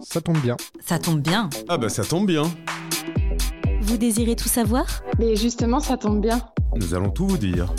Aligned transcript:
Ça 0.00 0.20
tombe 0.20 0.38
bien. 0.38 0.56
Ça 0.80 0.98
tombe 0.98 1.20
bien. 1.20 1.50
Ah 1.68 1.78
bah 1.78 1.88
ça 1.88 2.04
tombe 2.04 2.26
bien. 2.26 2.42
Vous 3.80 3.96
désirez 3.96 4.36
tout 4.36 4.48
savoir? 4.48 5.02
Mais 5.18 5.36
justement, 5.36 5.80
ça 5.80 5.96
tombe 5.96 6.20
bien. 6.20 6.40
Nous 6.76 6.94
allons 6.94 7.10
tout 7.10 7.26
vous 7.26 7.38
dire. 7.38 7.72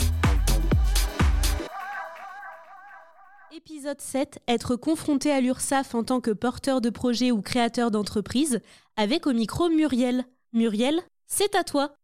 Épisode 3.54 4.00
7 4.00 4.40
Être 4.48 4.76
confronté 4.76 5.30
à 5.30 5.40
l'URSSAF 5.40 5.94
en 5.94 6.04
tant 6.04 6.20
que 6.20 6.30
porteur 6.30 6.80
de 6.80 6.90
projet 6.90 7.30
ou 7.30 7.42
créateur 7.42 7.90
d'entreprise, 7.90 8.60
avec 8.96 9.26
au 9.26 9.32
micro 9.32 9.68
Muriel. 9.68 10.24
Muriel, 10.52 11.00
c'est 11.26 11.54
à 11.54 11.64
toi. 11.64 11.94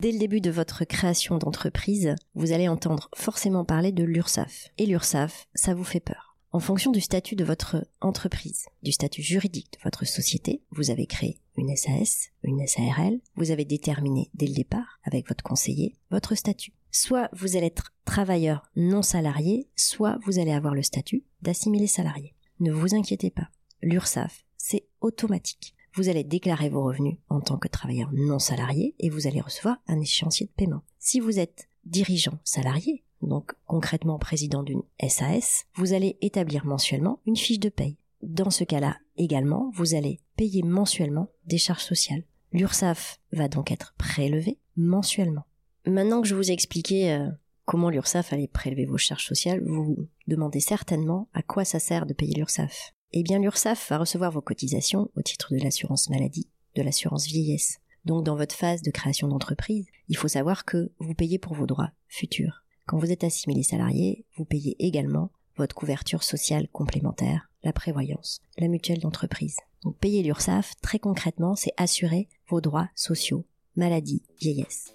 Dès 0.00 0.10
le 0.10 0.18
début 0.18 0.40
de 0.40 0.50
votre 0.50 0.84
création 0.84 1.38
d'entreprise, 1.38 2.14
vous 2.34 2.52
allez 2.52 2.68
entendre 2.68 3.08
forcément 3.14 3.64
parler 3.64 3.92
de 3.92 4.04
l'URSSAF. 4.04 4.68
Et 4.78 4.86
l'URSSAF, 4.86 5.46
ça 5.54 5.74
vous 5.74 5.84
fait 5.84 6.00
peur. 6.00 6.31
En 6.54 6.60
fonction 6.60 6.92
du 6.92 7.00
statut 7.00 7.34
de 7.34 7.44
votre 7.44 7.88
entreprise, 8.02 8.66
du 8.82 8.92
statut 8.92 9.22
juridique 9.22 9.72
de 9.72 9.82
votre 9.84 10.04
société, 10.04 10.60
vous 10.70 10.90
avez 10.90 11.06
créé 11.06 11.40
une 11.56 11.74
SAS, 11.74 12.28
une 12.42 12.66
SARL, 12.66 13.20
vous 13.36 13.50
avez 13.52 13.64
déterminé 13.64 14.30
dès 14.34 14.46
le 14.46 14.52
départ, 14.52 15.00
avec 15.02 15.28
votre 15.28 15.42
conseiller, 15.42 15.96
votre 16.10 16.34
statut. 16.34 16.74
Soit 16.90 17.30
vous 17.32 17.56
allez 17.56 17.68
être 17.68 17.94
travailleur 18.04 18.68
non 18.76 19.00
salarié, 19.00 19.70
soit 19.76 20.18
vous 20.26 20.38
allez 20.38 20.52
avoir 20.52 20.74
le 20.74 20.82
statut 20.82 21.24
d'assimilé 21.40 21.86
salarié. 21.86 22.34
Ne 22.60 22.70
vous 22.70 22.94
inquiétez 22.94 23.30
pas, 23.30 23.48
l'URSSAF, 23.80 24.44
c'est 24.58 24.84
automatique. 25.00 25.74
Vous 25.94 26.10
allez 26.10 26.22
déclarer 26.22 26.68
vos 26.68 26.84
revenus 26.84 27.16
en 27.30 27.40
tant 27.40 27.56
que 27.56 27.68
travailleur 27.68 28.10
non 28.12 28.38
salarié 28.38 28.94
et 28.98 29.08
vous 29.08 29.26
allez 29.26 29.40
recevoir 29.40 29.78
un 29.86 30.00
échéancier 30.00 30.46
de 30.48 30.52
paiement. 30.52 30.82
Si 30.98 31.18
vous 31.18 31.38
êtes 31.38 31.70
dirigeant 31.86 32.38
salarié, 32.44 33.04
donc 33.22 33.52
concrètement 33.66 34.18
président 34.18 34.62
d'une 34.62 34.82
SAS, 35.08 35.64
vous 35.74 35.92
allez 35.92 36.18
établir 36.20 36.66
mensuellement 36.66 37.20
une 37.26 37.36
fiche 37.36 37.60
de 37.60 37.68
paye. 37.68 37.96
Dans 38.22 38.50
ce 38.50 38.64
cas-là 38.64 38.98
également, 39.16 39.70
vous 39.74 39.94
allez 39.94 40.20
payer 40.36 40.62
mensuellement 40.62 41.28
des 41.46 41.58
charges 41.58 41.84
sociales. 41.84 42.24
L'URSSAF 42.52 43.20
va 43.32 43.48
donc 43.48 43.70
être 43.70 43.94
prélevé 43.96 44.58
mensuellement. 44.76 45.44
Maintenant 45.86 46.22
que 46.22 46.28
je 46.28 46.34
vous 46.34 46.50
ai 46.50 46.54
expliqué 46.54 47.12
euh, 47.12 47.28
comment 47.64 47.90
l'URSSAF 47.90 48.32
allait 48.32 48.48
prélever 48.48 48.84
vos 48.84 48.98
charges 48.98 49.26
sociales, 49.26 49.62
vous 49.64 49.84
vous 49.84 50.08
demandez 50.26 50.60
certainement 50.60 51.28
à 51.32 51.42
quoi 51.42 51.64
ça 51.64 51.80
sert 51.80 52.06
de 52.06 52.14
payer 52.14 52.34
l'URSSAF. 52.34 52.92
Eh 53.12 53.22
bien 53.22 53.38
l'URSSAF 53.38 53.90
va 53.90 53.98
recevoir 53.98 54.30
vos 54.30 54.40
cotisations 54.40 55.10
au 55.16 55.22
titre 55.22 55.54
de 55.54 55.58
l'assurance 55.58 56.08
maladie, 56.08 56.48
de 56.76 56.82
l'assurance 56.82 57.26
vieillesse. 57.26 57.78
Donc 58.04 58.24
dans 58.24 58.36
votre 58.36 58.54
phase 58.54 58.82
de 58.82 58.90
création 58.90 59.28
d'entreprise, 59.28 59.86
il 60.08 60.16
faut 60.16 60.28
savoir 60.28 60.64
que 60.64 60.92
vous 60.98 61.14
payez 61.14 61.38
pour 61.38 61.54
vos 61.54 61.66
droits 61.66 61.90
futurs. 62.08 62.64
Quand 62.92 62.98
vous 62.98 63.10
êtes 63.10 63.24
assimilé 63.24 63.62
salarié, 63.62 64.26
vous 64.36 64.44
payez 64.44 64.76
également 64.78 65.30
votre 65.56 65.74
couverture 65.74 66.22
sociale 66.22 66.68
complémentaire, 66.68 67.48
la 67.64 67.72
prévoyance, 67.72 68.42
la 68.58 68.68
mutuelle 68.68 68.98
d'entreprise. 68.98 69.56
Donc 69.82 69.96
payer 69.96 70.22
l'URSSAF, 70.22 70.74
très 70.82 70.98
concrètement, 70.98 71.56
c'est 71.56 71.72
assurer 71.78 72.28
vos 72.48 72.60
droits 72.60 72.90
sociaux, 72.94 73.46
maladie, 73.76 74.22
vieillesse. 74.38 74.94